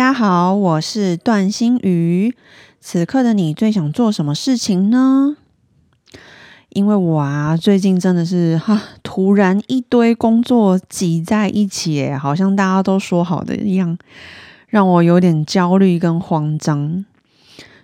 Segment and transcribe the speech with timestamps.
[0.00, 2.34] 大家好，我是段心瑜。
[2.80, 5.36] 此刻的你最想做什么事情呢？
[6.70, 13.98] 因为我啊，最近真的是哈，突然一堆工作挤在一起，好像大家都说好的一样，
[14.68, 17.04] 让我有点焦虑跟慌张。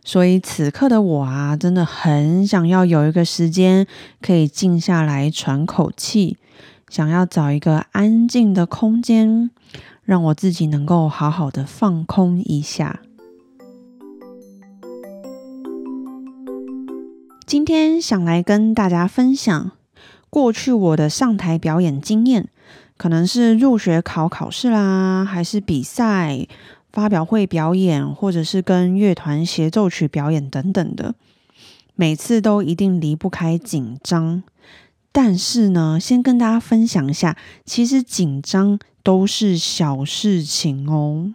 [0.02, 3.86] 所以此刻的我啊，真的很想要有一个时间
[4.22, 6.38] 可以静下来喘口气，
[6.88, 9.50] 想要找一个安静的空间。
[10.06, 13.00] 让我自己能够好好的放空一下。
[17.44, 19.72] 今天想来跟大家分享
[20.30, 22.48] 过去我的上台表演经验，
[22.96, 26.46] 可能是入学考考试啦，还是比赛、
[26.92, 31.16] 发表会表演，或者是跟乐团协奏曲表演等等的，
[31.96, 34.44] 每次都一定离不开紧张。
[35.10, 38.78] 但是呢，先跟大家分享一下，其实紧张。
[39.06, 41.32] 都是小事情哦。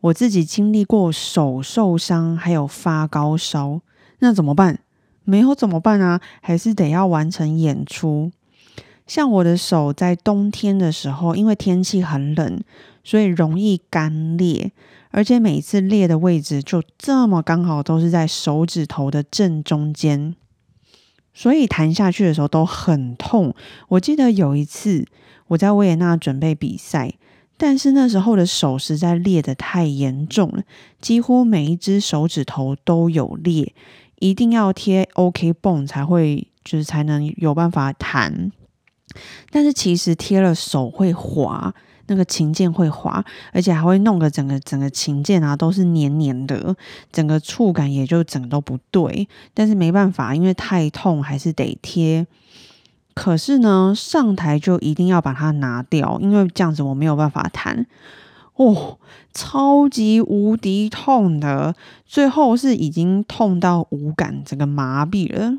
[0.00, 3.80] 我自己经历过手受伤，还有发高烧，
[4.18, 4.80] 那怎么办？
[5.22, 6.20] 没有怎么办啊？
[6.40, 8.32] 还是得要完成演出。
[9.06, 12.60] 像我的手在冬天的时候，因为天气很冷，
[13.04, 14.72] 所以容易干裂，
[15.12, 20.34] 而且每次裂的位置就这么刚好都是在手指头的正中间，
[21.34, 23.54] 所以弹下去的时候都很痛。
[23.88, 25.06] 我记得有一次。
[25.50, 27.12] 我在维也纳准备比赛，
[27.56, 30.62] 但是那时候的手实在裂得太严重了，
[31.00, 33.74] 几乎每一只手指头都有裂，
[34.20, 38.52] 一定要贴 OK 绷才会，就是才能有办法弹。
[39.50, 41.74] 但是其实贴了手会滑，
[42.10, 46.74] 那个琴键会滑，而且还会弄个整个整个琴键啊都是黏黏的，
[47.12, 49.28] 整个触感也就整都不对。
[49.54, 52.26] 但是没办法，因为太痛，还是得贴。
[53.14, 57.86] 可是呢，上台就一定要把它拿掉，因为这样子我没有办法弹。
[58.56, 58.98] 哦，
[59.32, 65.58] 超级无敌痛的，最后是已经痛到无感，整个麻痹了。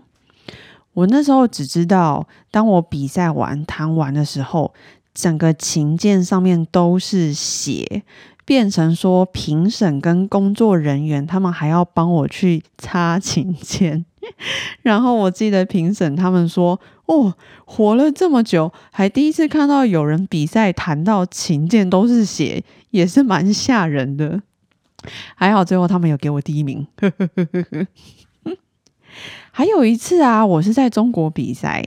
[0.93, 4.73] 我那时候只知道，当我比赛完弹完的时候，
[5.13, 8.03] 整个琴键上面都是血。
[8.43, 14.03] 变成说评审跟工作人员，他们还要帮我去擦琴键。
[14.81, 17.33] 然后我记得评审他们说：“哦，
[17.63, 24.41] 活了这么久，还第一次看到有人比赛弹到琴键都是血，也是蛮吓人的。”
[25.35, 26.85] 还好最后他们有给我第一名。
[29.51, 31.85] 还有一次啊，我是在中国比赛。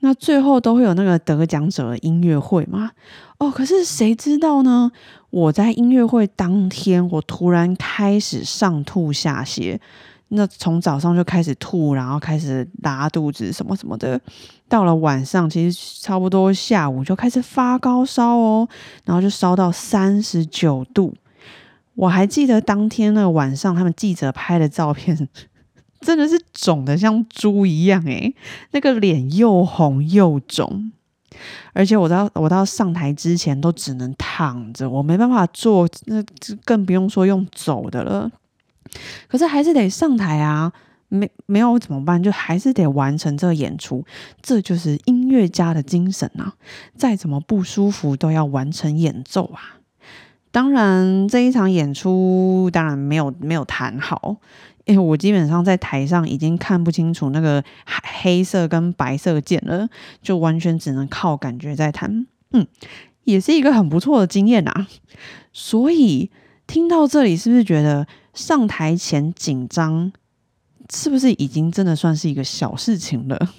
[0.00, 2.90] 那最后都会有那个得奖者的音乐会嘛？
[3.38, 4.90] 哦，可是谁知道呢？
[5.30, 9.78] 我在音乐会当天，我突然开始上吐下泻，
[10.28, 14.20] 那从早上就开始吐，然后开始拉肚子什么什么的。
[14.68, 18.68] 到了晚上，其实差不多下午就开始发高烧哦，
[19.04, 21.14] 然后就烧到三十九度。
[21.94, 25.28] 我还记得当天那个晚上，他们记者拍的照片。
[26.00, 28.34] 真的是肿的像猪一样诶，
[28.70, 30.90] 那个脸又红又肿，
[31.72, 36.24] 而且我到我到上台之前都只能躺着，我没办法坐，那
[36.64, 38.30] 更不用说用走的了。
[39.28, 40.72] 可是还是得上台啊，
[41.08, 42.22] 没没有怎么办？
[42.22, 44.04] 就还是得完成这个演出，
[44.42, 46.54] 这就是音乐家的精神啊！
[46.96, 49.76] 再怎么不舒服都要完成演奏啊！
[50.50, 54.38] 当然这一场演出当然没有没有弹好。
[54.86, 57.62] 因为我基本上在台上已经看不清楚那个
[58.22, 59.88] 黑色跟白色键了，
[60.22, 62.26] 就完全只能靠感觉在弹。
[62.52, 62.66] 嗯，
[63.24, 64.88] 也是一个很不错的经验啊。
[65.52, 66.30] 所以
[66.66, 70.12] 听到这里，是不是觉得上台前紧张，
[70.92, 73.52] 是不是已经真的算是一个小事情了？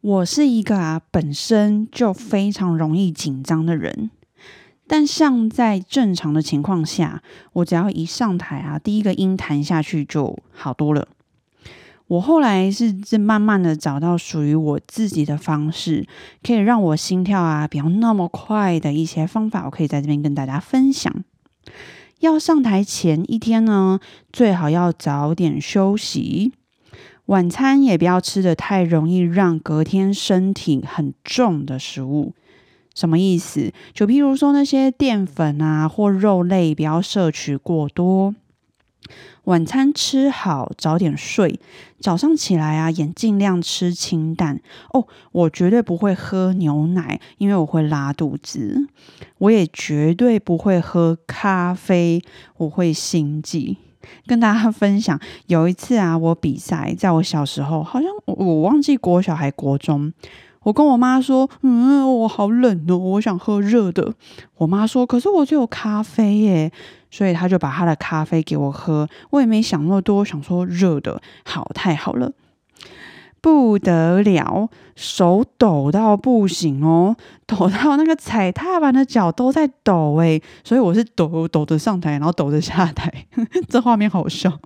[0.00, 4.10] 我是一个啊，本身就非常容易紧张的人。
[4.92, 7.22] 但像在正常的情况下，
[7.54, 11.08] 我只要一上台啊，第一个音弹下去就好多了。
[12.08, 16.06] 我后来是是慢慢的找到属于我自己的方式，
[16.42, 21.24] 可以让我心跳啊不要那么快的一些方法，我可以在这边跟大家分享。
[22.20, 23.98] 要上台前一天呢，
[24.30, 26.52] 最好要早点休息，
[27.24, 32.34] 晚餐也不要吃的太容易让隔天身体很重的食物。
[32.94, 33.72] 什么意思？
[33.92, 38.34] 就譬如说那些淀粉啊或肉类，不要摄取过多。
[39.44, 41.58] 晚餐吃好，早点睡。
[41.98, 44.60] 早上起来啊，也尽量吃清淡
[44.92, 45.06] 哦。
[45.32, 48.86] 我绝对不会喝牛奶，因为我会拉肚子。
[49.38, 52.22] 我也绝对不会喝咖啡，
[52.58, 53.76] 我会心悸。
[54.26, 60.12] 跟大家分享，有一次啊，我比赛，在我小时候，好像我我忘记国小还国中。
[60.64, 64.14] 我跟我妈说：“嗯，我好冷哦，我想喝热的。”
[64.58, 66.72] 我妈说：“可是我只有咖啡耶。”
[67.10, 69.08] 所以她就把她的咖啡给我喝。
[69.30, 72.32] 我也没想那么多，想说热的好，太好了，
[73.40, 77.16] 不得了，手抖到不行哦，
[77.46, 80.42] 抖到那个踩踏板的脚都在抖诶。
[80.64, 83.26] 所以我是抖抖着上台，然后抖着下台，
[83.68, 84.60] 这画面好笑。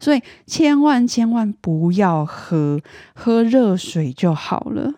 [0.00, 2.80] 所以千万千万不要喝，
[3.14, 4.94] 喝热水就好了。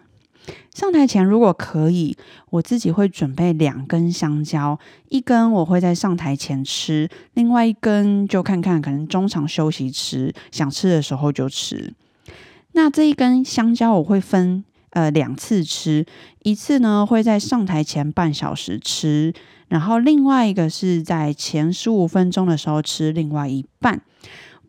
[0.75, 2.17] 上台前如果可以，
[2.51, 4.79] 我自己会准备两根香蕉，
[5.11, 11.93] 一根我会在上台前吃，另外一根就看看可能中场休息吃，想吃的时候就吃。
[12.73, 16.07] 那这一根香蕉我会分呃两次吃，
[16.43, 19.35] 一次呢会在上台前半小时吃，
[19.69, 24.01] 然后另外一个是在前十五分钟的时候吃另外一半。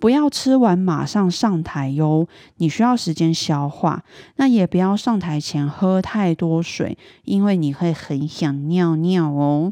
[0.03, 2.27] 不要吃完马上上台哟，
[2.57, 4.03] 你需要时间消化。
[4.35, 9.71] 那也不要上台前喝太多水，因为你会很想尿尿哦。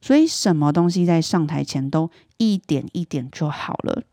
[0.00, 4.04] 所以什么东西在上台前都一点一点就好了。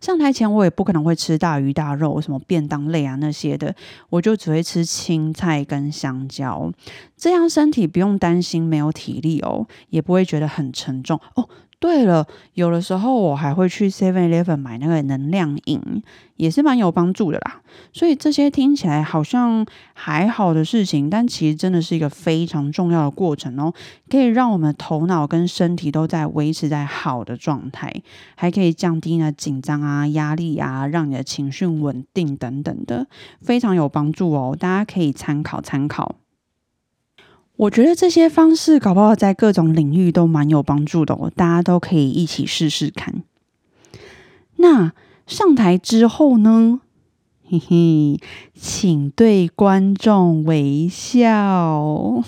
[0.00, 3.76] 上台前我也不可能会吃大鱼大肉，什么便当类啊那些的，
[4.10, 6.72] 我就只会吃青菜跟香蕉，
[7.16, 11.48] 这样身体不用担心没有体力哦，也不会觉得很沉重哦。
[11.80, 15.80] 对了，有的时候我还会去 Seven Eleven 买那个能量饮，
[16.34, 17.60] 也是蛮有帮助的啦。
[17.92, 19.64] 所以这些听起来好像
[19.94, 23.72] 还好的事情，但其实真的是一个非常重要的过程哦，
[24.10, 27.92] 可以让我们头脑跟身体都在维持在好的状态，
[28.34, 33.06] 还可以降低呢紧张啊、压力啊，让你的情绪稳定等等的，
[33.40, 34.56] 非常有帮助哦。
[34.58, 36.16] 大家可以参考参考。
[37.58, 43.22] 我觉得这些方式搞不好在各种领域都蛮有帮助的哦，大家都可以一起试试看。
[44.56, 44.92] 那
[45.26, 46.80] 上台之后呢？
[47.50, 48.20] 嘿嘿，
[48.54, 52.22] 请对观众微笑。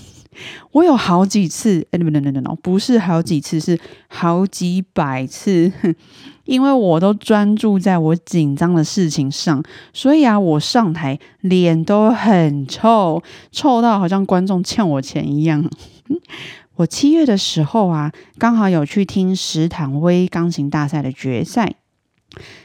[0.72, 3.78] 我有好几次，哎，不，等等等等，不是好几次，是
[4.08, 5.70] 好几百次。
[6.50, 9.62] 因为我都专注在我紧张的事情上，
[9.92, 15.64] 所以啊，我上台脸都很臭，臭到好像观众欠我钱一样。
[16.74, 21.76] 我七月的时候啊，刚好有去听史坦威钢琴大赛的决赛，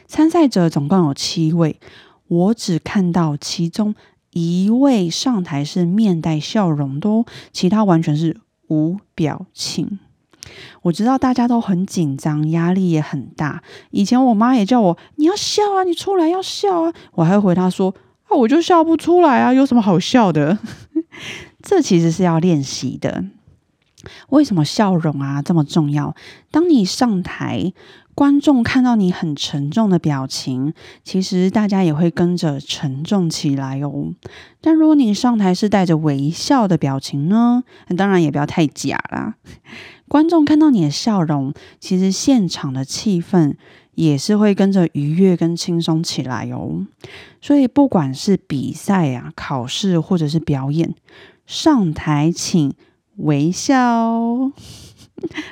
[0.08, 1.78] 参赛者总共有七位，
[2.26, 3.94] 我只看到其中
[4.32, 7.08] 一位上台是面带笑容的，
[7.52, 10.00] 其他完全是无表情。
[10.82, 13.62] 我知道大家都很紧张，压力也很大。
[13.90, 16.92] 以前我妈也叫我，你要笑啊，你出来要笑啊。
[17.12, 17.94] 我还会回她说，
[18.28, 20.58] 啊，我就笑不出来啊，有什么好笑的？
[21.62, 23.24] 这其实是要练习的。
[24.28, 26.14] 为什么笑容啊这么重要？
[26.52, 27.72] 当你上台，
[28.14, 30.72] 观众看到你很沉重的表情，
[31.02, 34.14] 其实大家也会跟着沉重起来哦。
[34.60, 37.64] 但如果你上台是带着微笑的表情呢？
[37.96, 39.34] 当然也不要太假啦。
[40.08, 43.54] 观众看到你的笑容，其实现场的气氛
[43.94, 46.86] 也是会跟着愉悦跟轻松起来哦。
[47.40, 50.94] 所以不管是比赛呀、考试或者是表演，
[51.46, 52.74] 上台请
[53.16, 54.50] 微笑，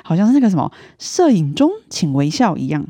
[0.03, 2.85] 好像是那个什么摄影中请微笑一样。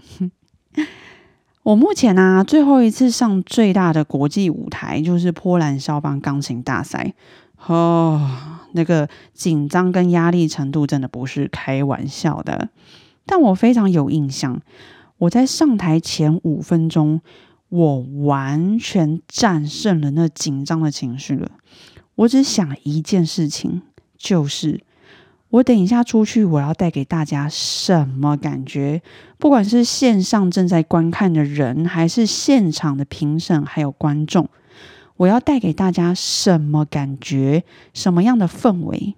[1.63, 7.13] 我目前呢，最后一次上最大的国际舞台就是波兰肖邦钢琴大赛
[7.65, 8.29] 哦。
[8.75, 12.69] 那个紧张跟压力程度真的不是开玩笑的，
[13.25, 14.61] 但我非常有印象。
[15.17, 17.21] 我在上台前五分钟，
[17.69, 21.49] 我完全战胜了那紧张的情绪了。
[22.15, 23.81] 我只想一件事情，
[24.17, 24.81] 就是
[25.49, 29.01] 我等一下出去，我要带给大家什么感觉？
[29.37, 34.49] 不管是线上正在观看的人，还是现场的评审，还有观众。
[35.17, 37.63] 我要带给大家什么感觉？
[37.93, 39.15] 什么样的氛围？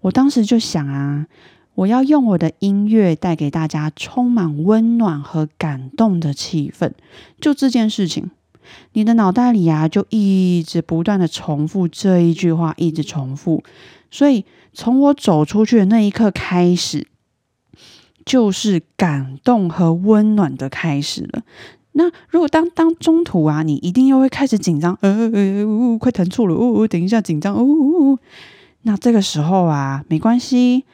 [0.00, 1.26] 我当时就想啊，
[1.74, 6.92] 我要用我的音乐带给大家充满温暖和感动的气氛。
[7.38, 8.30] 就这件事情，
[8.94, 13.62] 你的脑袋里啊，就一直不断的重复这一句话，一直重复。
[14.10, 17.06] 所以从我走出去的那一刻开始，
[18.24, 21.42] 就是感动和温暖的开始了。
[21.92, 28.18] 那如果当当中途啊，你一定又会开始紧张，呃呃呃，快弹错了，哦，等一下紧张，哦，
[28.82, 30.84] 那这个时候啊，没关系，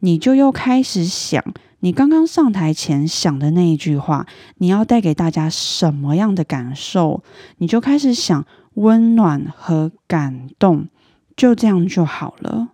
[0.00, 1.42] 你就又开始想，
[1.78, 4.26] 你刚刚上台前想的那一句话，
[4.58, 7.22] 你要带给大家什么样的感受？
[7.58, 10.88] 你就开始想温暖和感动，
[11.36, 12.70] 就这样就好了。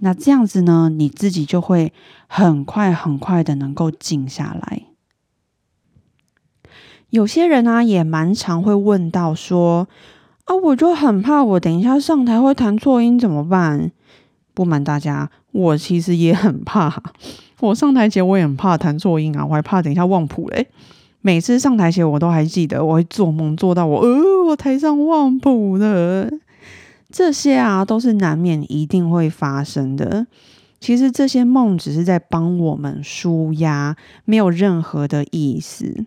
[0.00, 1.92] 那这样子呢，你自己就会
[2.28, 4.82] 很快很快的能够静下来。
[7.10, 9.88] 有些人呢，也蛮常会问到说。
[10.44, 13.92] 啊，我就很怕，我等一下上台会弹错音怎么办？
[14.54, 17.02] 不瞒大家，我其实也很怕。
[17.60, 20.68] 我上台前我也很怕弹错音啊，我还怕等一下忘谱嘞。
[21.20, 26.30] 每次上台前我都还记得，我会做梦做到我呃，我台上忘谱了。
[27.12, 30.26] 这些啊，都是难免一定会发生的。
[30.80, 36.06] 其实这些梦只是在帮我们舒压，没有任何的意思。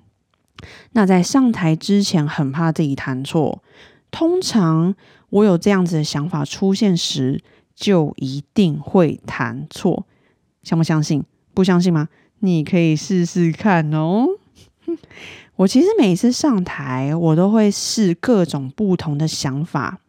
[0.94, 3.62] 那在上台之前，很怕自己弹错。
[4.10, 4.94] 通常
[5.30, 7.41] 我有这样子的想法出现时，
[7.75, 10.06] 就一定会弹错。
[10.63, 11.24] 相不相信？
[11.53, 12.10] 不相信吗？
[12.39, 14.25] 你可以试试看哦。
[15.58, 20.00] 我其实每次上台，我都会试各种不同的想法，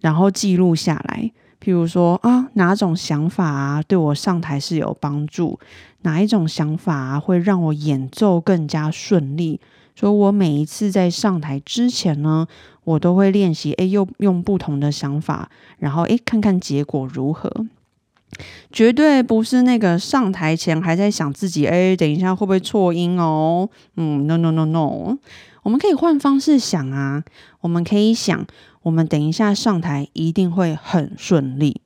[0.00, 1.32] 然后记录下来。
[1.60, 5.58] 譬如说啊，哪种想法啊对我上台是有帮助？
[6.02, 9.60] 哪一种想法啊会让我演奏更加顺利？
[9.96, 12.46] 所以我每一次在上台之前呢。
[12.86, 17.52] 我都会练习，哎，又用不同的想法，然后哎，看看结果如何。
[18.70, 23.68] 绝对不是那个上台前还在想自己，哎，等一下会不会错音哦？
[23.96, 25.18] 嗯，no no no no，
[25.64, 27.24] 我们可以换方式想啊，
[27.62, 28.46] 我们可以想，
[28.82, 31.80] 我们等一下上台一定会很顺利，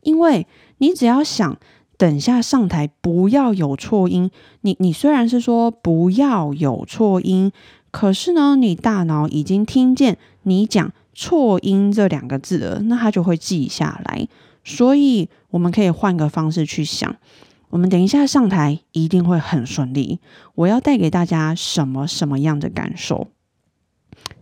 [0.00, 0.46] 因为
[0.78, 1.58] 你只要想
[2.00, 4.30] 等下上台不要有错音，
[4.62, 7.52] 你你虽然是说不要有错音。
[7.90, 14.26] 可是呢，你大脑已经听见你讲错音这两个字了，那它就会记下来。
[14.64, 17.14] 所以我们可以换个方式去想，
[17.68, 20.20] 我们等一下上台一定会很顺利。
[20.54, 23.28] 我要带给大家什么什么样的感受？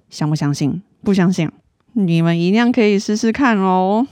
[0.09, 0.81] 相不相信？
[1.03, 1.51] 不相信？
[1.95, 4.07] 你们一样可以试试看哦。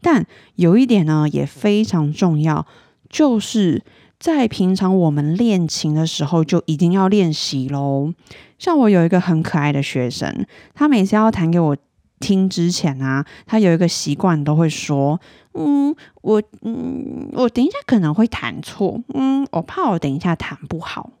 [0.00, 2.66] 但有一点呢，也非常重要，
[3.08, 3.82] 就是。
[4.20, 8.12] 在平常我们练琴的时候，就一定要练习喽。
[8.58, 11.76] 像我有一个很可爱的学生，他每次要弹给我
[12.18, 15.20] 听之前啊，他有一个习惯，都会说
[15.54, 21.12] ：“嗯，我嗯，我等一下可能会弹错，嗯，我怕我等一下弹不好。”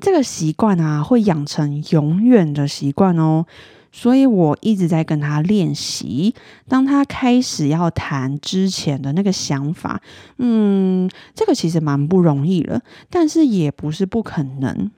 [0.00, 3.46] 这个习惯啊，会养成永远的习惯哦。
[3.98, 6.34] 所以我一直在跟他练习。
[6.68, 10.02] 当他开始要弹之前的那个想法，
[10.36, 14.90] 嗯，这个其实蛮不容易了，但是也不是不可能。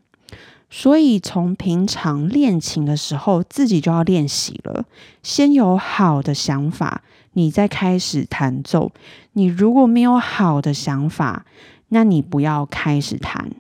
[0.69, 4.85] 所以从平常练琴的时候，自己就要练习了。
[5.23, 7.03] 先有好的想法，
[7.35, 8.91] 你再开始弹奏。
[9.35, 11.47] 你如果没有好的想法，
[11.91, 13.53] 那你不要开始弹。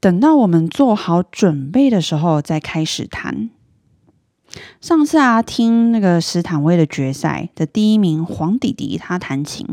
[0.00, 3.50] 等到我们做好准备的时候，再开始弹。
[4.80, 9.66] 上次啊，听那个斯坦威的决赛的第一名黄弟弟他弹琴，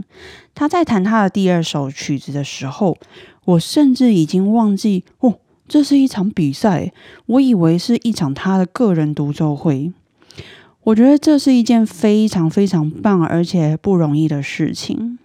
[0.54, 2.98] 他在弹他的第二首曲子的时候，
[3.46, 6.92] 我甚至已经忘记哦，这是一场比赛，
[7.26, 9.94] 我以为是一场他的个人独奏会。
[10.84, 15.18] 我觉得这是一件非常非常棒而且不容易的事情。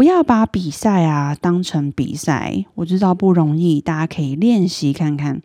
[0.00, 5.42] 不要把比赛啊当成比赛，我知道不容易，大家可以练习看看。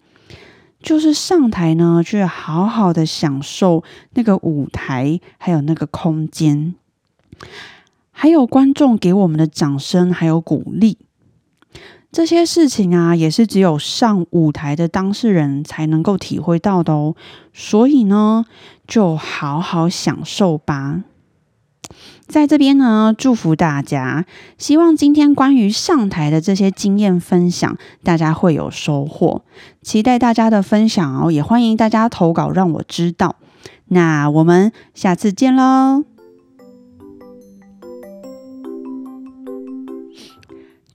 [0.82, 3.84] 就是上台呢，去好好的享受
[4.14, 6.74] 那个舞台，还有那个空间，
[8.14, 11.00] 还有观众给我们的掌声，还有鼓励。
[12.14, 17.14] 这些事情啊，也是只有上舞台的当事人才能够体会到的哦。
[17.52, 18.46] 所以呢，
[18.88, 21.04] 就好好享受吧。
[22.28, 24.26] 在这边呢，祝福大家，
[24.58, 29.44] 希望今天关于上台的这些经验分享，大家会有收获。
[29.82, 33.36] 期待大家的分享哦，也欢迎大家投稿让我知道。
[33.88, 36.04] 那我们下次见喽！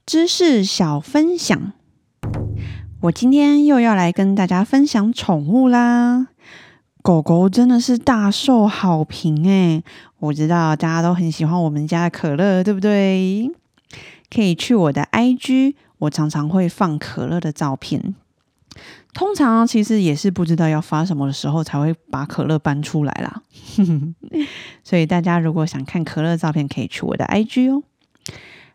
[0.05, 1.71] 知识小分享，
[3.03, 6.27] 我今天又要来跟大家分享宠物啦。
[7.01, 9.83] 狗狗真的是大受好评诶，
[10.19, 13.49] 我知道大家都很喜欢我们家的可乐，对不对？
[14.29, 18.15] 可以去我的 IG，我常常会放可乐的照片。
[19.13, 23.41] 通常其实也是不知道要发什么的时候，才会把可乐搬出来啦。
[24.85, 27.83] 所以大家如果想看可乐照片，可以去我的 IG 哦。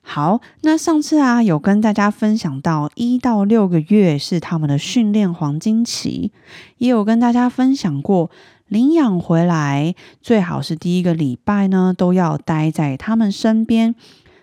[0.08, 6.30] 好，那上次啊有跟大家分享到一到六个月是他们的训练黄金期，
[6.78, 8.30] 也有跟大家分享过
[8.68, 13.96] 领养回来最好是第一个礼拜呢，都要待在他们身边，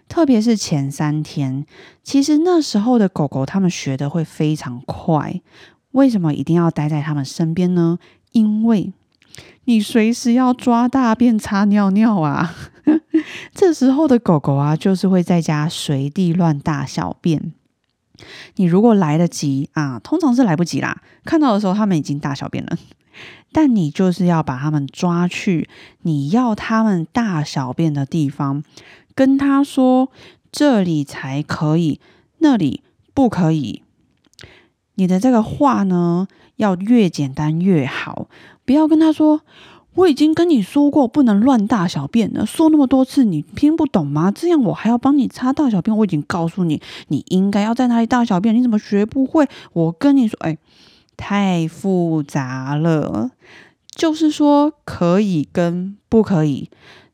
[0.10, 1.66] 特别是前三天。
[2.04, 5.42] 其实那时候的狗狗，它们学的会非常快。
[5.92, 7.98] 为什么一定要待在他们身边呢？
[8.34, 8.92] 因为
[9.64, 12.54] 你随时要抓大便、擦尿尿啊。
[13.54, 17.54] 这时候的狗狗啊，就是会在家随地乱大小便。
[18.56, 21.02] 你如果来得及啊，通常是来不及啦。
[21.26, 22.78] 看到的时候，他们已经大小便了。
[23.52, 25.70] 但你就是要把他们抓去
[26.02, 28.64] 你要他们大小便的地方，
[29.14, 30.10] 跟他说
[30.52, 32.00] 这里才可以，
[32.40, 32.82] 那里
[33.14, 33.84] 不可以。
[34.96, 38.28] 你的这个话呢，要越简单越好，
[38.66, 39.42] 不要跟他说
[39.96, 44.32] 我已经跟你说过不能乱大小便了，说那么多次你听不懂吗？
[44.32, 49.48] 这样我还要帮你擦大小便，我已经告诉你你应该要在哪里大小便，你怎么学不会？
[49.74, 50.58] 我跟你说，哎。
[51.16, 53.30] 太复杂了，
[53.96, 56.72] 就是说可以跟不可以，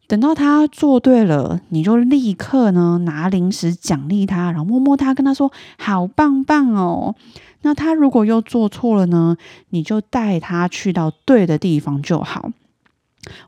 [0.07, 7.15] 等到他做对了，你就立刻呢拿零食奖励他，然后摸摸他，跟他说好棒棒哦。
[7.61, 9.35] 那他如果又做错了呢，
[9.71, 12.49] 你就带他去到对的地方就好。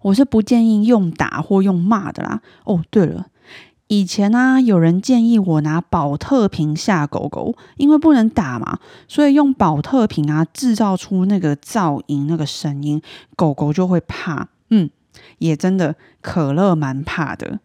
[0.01, 2.41] 我是不建议用打或用骂的啦。
[2.65, 3.27] 哦，对了。
[3.87, 13.01] 以前呢，有人建议我拿保特瓶吓狗狗，因为不能打嘛，所以用保特瓶啊，制造出那个噪音、那个声音，
[13.35, 14.47] 狗狗就会怕。
[14.69, 14.89] 嗯，
[15.39, 17.59] 也真的，可乐蛮怕的，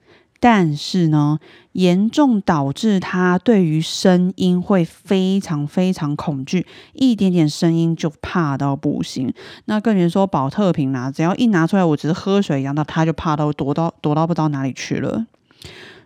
[0.49, 1.41] 但是呢，
[1.73, 9.35] 严重导致他对于声音会非常非常恐惧，一点点声音就怕到不行。
[9.65, 15.27] 那更别说保特瓶啦，只要一拿出来，我只是喝水一样，那他就怕到躲到躲到不知道哪里去了。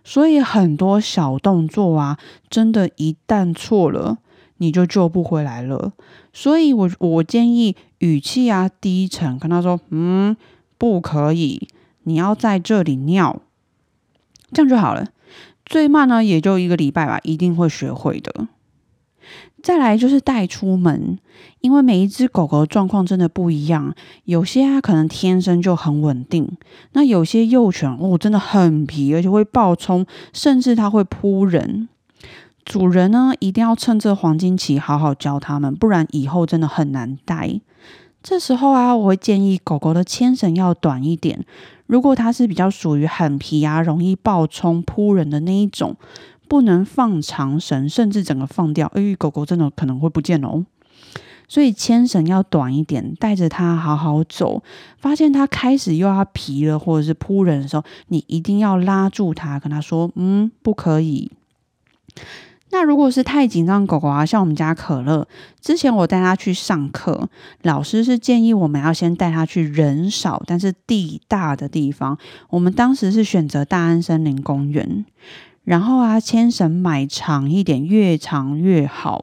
[0.03, 2.17] 所以很多小动作啊，
[2.49, 4.17] 真的，一旦错了，
[4.57, 5.93] 你就救不回来了。
[6.33, 10.35] 所以，我我建议语气啊低沉，跟他说：“嗯，
[10.79, 11.67] 不可以，
[12.05, 13.39] 你要在这里尿，
[14.53, 15.07] 这样就好了。
[15.65, 18.47] 最慢呢，也就一个礼拜吧，一定会学会的。”
[19.61, 21.19] 再来就是带出门，
[21.59, 23.93] 因为每一只狗狗状况真的不一样，
[24.25, 26.57] 有些啊可能天生就很稳定，
[26.93, 31.87] 那有些幼犬哦真的很皮，而且会暴冲，甚至它会扑人。
[32.65, 37.61] 主人呢一定要趁这黄金期好好教它们，不然以后真的很难带。
[38.23, 41.45] 这时候啊，我会建议狗狗的牵绳要短一点，
[41.91, 45.97] 如果它是比较属于很皮啊，容易暴冲扑人的那一种。
[46.47, 50.65] 不能放长绳，甚至整个放掉，哎，狗狗真的可能会不见哦。
[51.47, 54.61] 所以牵绳要短一点，带着它好好走。
[54.97, 61.31] 发现它开始又要皮了，或者是扑人的时候，你一定要拉住它，跟它说：“嗯，不可以。”
[62.71, 65.27] 那如果是太紧张狗狗啊，像我们家可乐，
[65.59, 67.29] 之前我带它去上课，
[67.63, 72.17] 老师是建议我们要先带它去人少但是地大的地方。
[72.49, 75.05] 我们当时是选择大安森林公园。
[75.63, 79.21] 然后啊，牵绳买长一点，越长越好。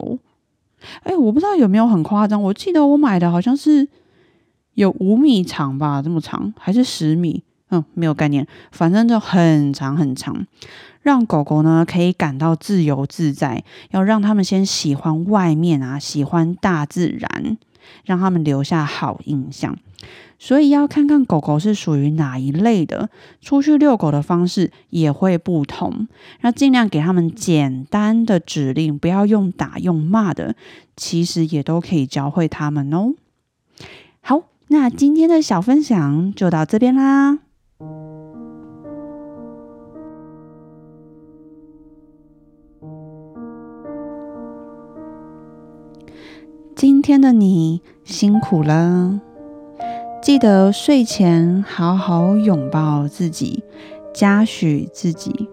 [1.03, 3.89] 哎，我不知道有没有很夸张，我记得我买的好像是
[4.75, 7.43] 有五米长吧，这么长还是十米？
[7.71, 10.47] 嗯，没有概念，反正就很长很长，
[11.03, 13.63] 让狗狗呢可以感到自由自在。
[13.91, 17.59] 要让他们先喜欢外面啊，喜欢大自然，
[18.05, 19.77] 让他们留下好印象。
[20.41, 26.07] 所以要看看狗狗是属于哪一类的，出去遛狗的方式也会不同。
[26.43, 30.55] 那尽量给他们简单的指令，不要用打用骂的，
[30.97, 33.15] 其实也都可以教会他们哦。
[34.21, 37.41] 好，那今天的小分享就到这边啦。
[46.75, 49.21] 今天的你辛苦了。
[50.21, 53.63] 记得睡前好好拥抱自己，
[54.13, 55.49] 嘉许自己。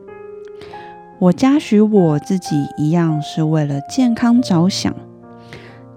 [1.20, 4.96] 我嘉许我自己一样，是为了健康着想。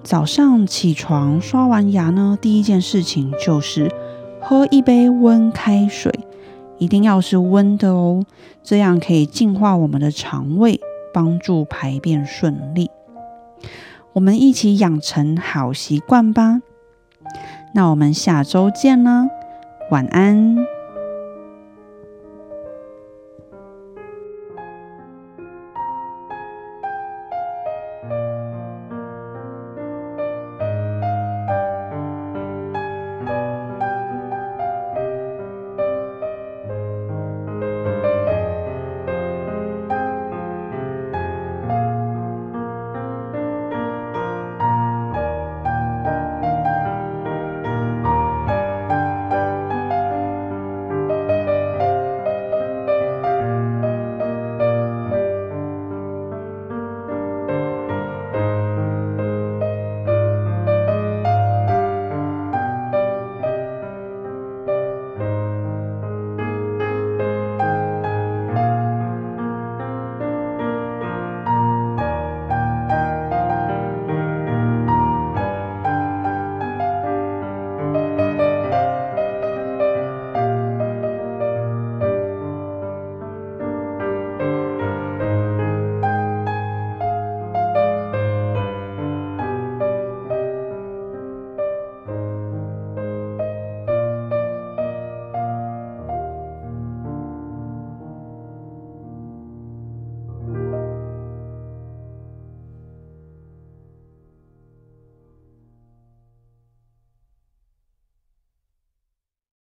[0.02, 3.90] 早上起床刷完牙呢，第一件事情就是
[4.48, 6.10] 喝一杯温开水，
[6.78, 8.24] 一定要是温的哦，
[8.62, 10.80] 这样可以净化我们的肠胃，
[11.12, 12.90] 帮助排便顺利。
[14.14, 16.62] 我们一起养成好习惯吧。
[17.74, 19.28] 那我们下周见啦，
[19.90, 20.56] 晚安。